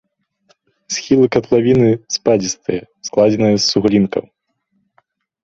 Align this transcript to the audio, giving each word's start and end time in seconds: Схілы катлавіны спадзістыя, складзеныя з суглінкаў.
Схілы 0.95 1.25
катлавіны 1.35 1.89
спадзістыя, 2.15 2.81
складзеныя 3.09 3.55
з 3.61 3.63
суглінкаў. 3.71 4.23